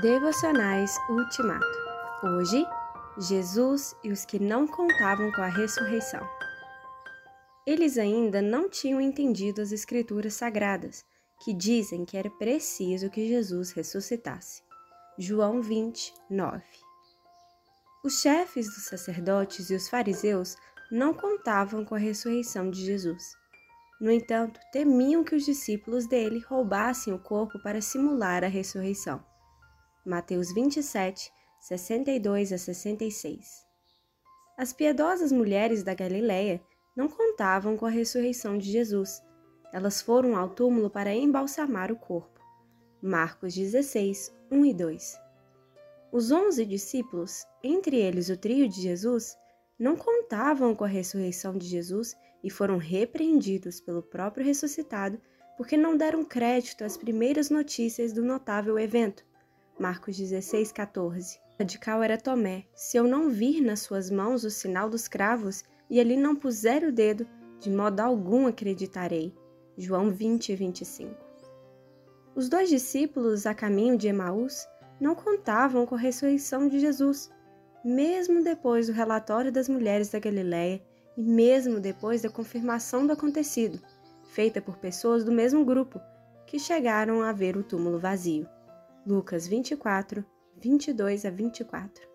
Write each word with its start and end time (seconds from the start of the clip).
Devocionais 0.00 0.98
Ultimato. 1.08 1.64
Hoje, 2.24 2.66
Jesus 3.16 3.94
e 4.02 4.10
os 4.10 4.24
que 4.24 4.40
não 4.40 4.66
contavam 4.66 5.30
com 5.30 5.40
a 5.40 5.46
ressurreição. 5.46 6.28
Eles 7.64 7.96
ainda 7.96 8.42
não 8.42 8.68
tinham 8.68 9.00
entendido 9.00 9.62
as 9.62 9.70
Escrituras 9.70 10.34
sagradas, 10.34 11.04
que 11.44 11.54
dizem 11.54 12.04
que 12.04 12.16
era 12.16 12.28
preciso 12.28 13.08
que 13.08 13.28
Jesus 13.28 13.70
ressuscitasse. 13.70 14.62
João 15.16 15.62
20, 15.62 16.12
9. 16.28 16.62
Os 18.04 18.20
chefes 18.20 18.66
dos 18.66 18.86
sacerdotes 18.86 19.70
e 19.70 19.74
os 19.74 19.88
fariseus 19.88 20.56
não 20.90 21.14
contavam 21.14 21.84
com 21.84 21.94
a 21.94 21.98
ressurreição 21.98 22.68
de 22.68 22.84
Jesus. 22.84 23.22
No 24.00 24.10
entanto, 24.10 24.58
temiam 24.72 25.22
que 25.22 25.36
os 25.36 25.44
discípulos 25.44 26.08
dele 26.08 26.40
roubassem 26.40 27.14
o 27.14 27.18
corpo 27.18 27.62
para 27.62 27.80
simular 27.80 28.42
a 28.42 28.48
ressurreição. 28.48 29.24
Mateus 30.04 30.52
27, 30.52 31.32
62 31.60 32.52
a 32.52 32.58
66. 32.58 33.64
As 34.58 34.70
piedosas 34.70 35.32
mulheres 35.32 35.82
da 35.82 35.94
Galiléia 35.94 36.60
não 36.94 37.08
contavam 37.08 37.74
com 37.74 37.86
a 37.86 37.90
ressurreição 37.90 38.58
de 38.58 38.70
Jesus. 38.70 39.22
Elas 39.72 40.02
foram 40.02 40.36
ao 40.36 40.50
túmulo 40.50 40.90
para 40.90 41.14
embalsamar 41.14 41.90
o 41.90 41.96
corpo. 41.96 42.38
Marcos 43.02 43.54
16, 43.54 44.30
1 44.50 44.66
e 44.66 44.74
2. 44.74 45.20
Os 46.12 46.30
onze 46.30 46.66
discípulos, 46.66 47.46
entre 47.62 47.96
eles 47.96 48.28
o 48.28 48.36
trio 48.36 48.68
de 48.68 48.82
Jesus, 48.82 49.34
não 49.78 49.96
contavam 49.96 50.74
com 50.74 50.84
a 50.84 50.88
ressurreição 50.88 51.56
de 51.56 51.66
Jesus 51.66 52.14
e 52.42 52.50
foram 52.50 52.76
repreendidos 52.76 53.80
pelo 53.80 54.02
próprio 54.02 54.44
ressuscitado 54.44 55.18
porque 55.56 55.78
não 55.78 55.96
deram 55.96 56.24
crédito 56.24 56.84
às 56.84 56.94
primeiras 56.94 57.48
notícias 57.48 58.12
do 58.12 58.22
notável 58.22 58.78
evento. 58.78 59.24
Marcos 59.78 60.16
16, 60.16 60.70
14. 60.70 61.40
Radical 61.58 62.00
era 62.00 62.16
Tomé: 62.16 62.64
Se 62.76 62.96
eu 62.96 63.08
não 63.08 63.28
vir 63.28 63.60
nas 63.60 63.80
suas 63.80 64.08
mãos 64.08 64.44
o 64.44 64.50
sinal 64.50 64.88
dos 64.88 65.08
cravos 65.08 65.64
e 65.90 65.98
ali 65.98 66.16
não 66.16 66.36
puser 66.36 66.84
o 66.84 66.92
dedo, 66.92 67.26
de 67.58 67.70
modo 67.70 67.98
algum 67.98 68.46
acreditarei. 68.46 69.34
João 69.76 70.12
20, 70.12 70.54
25. 70.54 71.12
Os 72.36 72.48
dois 72.48 72.68
discípulos 72.68 73.46
a 73.46 73.54
caminho 73.54 73.98
de 73.98 74.06
Emaús 74.06 74.64
não 75.00 75.16
contavam 75.16 75.84
com 75.84 75.96
a 75.96 75.98
ressurreição 75.98 76.68
de 76.68 76.78
Jesus, 76.78 77.28
mesmo 77.84 78.44
depois 78.44 78.86
do 78.86 78.92
relatório 78.92 79.50
das 79.50 79.68
mulheres 79.68 80.08
da 80.08 80.20
Galiléia 80.20 80.80
e 81.16 81.22
mesmo 81.22 81.80
depois 81.80 82.22
da 82.22 82.30
confirmação 82.30 83.04
do 83.04 83.12
acontecido, 83.12 83.80
feita 84.22 84.62
por 84.62 84.76
pessoas 84.76 85.24
do 85.24 85.32
mesmo 85.32 85.64
grupo 85.64 86.00
que 86.46 86.60
chegaram 86.60 87.22
a 87.22 87.32
ver 87.32 87.56
o 87.56 87.64
túmulo 87.64 87.98
vazio. 87.98 88.48
Lucas 89.06 89.46
24, 89.46 90.24
22 90.56 91.26
a 91.26 91.30
24. 91.30 92.08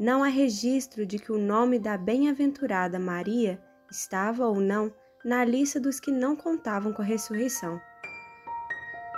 Não 0.00 0.24
há 0.24 0.26
registro 0.26 1.06
de 1.06 1.16
que 1.16 1.30
o 1.30 1.38
nome 1.38 1.78
da 1.78 1.96
bem-aventurada 1.96 2.98
Maria 2.98 3.62
estava 3.88 4.46
ou 4.46 4.60
não 4.60 4.92
na 5.24 5.44
lista 5.44 5.78
dos 5.78 6.00
que 6.00 6.10
não 6.10 6.34
contavam 6.34 6.92
com 6.92 7.02
a 7.02 7.04
ressurreição. 7.04 7.80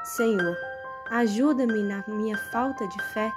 Senhor, 0.05 0.56
ajuda-me 1.10 1.83
na 1.83 2.05
minha 2.06 2.36
falta 2.52 2.86
de 2.86 3.03
fé 3.14 3.32